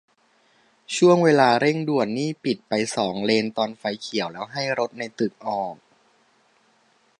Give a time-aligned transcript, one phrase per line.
[0.95, 5.75] ช่วงเวลาเร่งด่วนนี่ปิดไปสองเลนตอนไฟเขียวแล้วให้รถในตึกออก